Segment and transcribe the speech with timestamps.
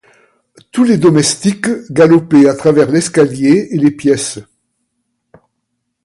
[0.71, 4.39] Tous les domestiques galopaient à travers l'escalier et les pièces.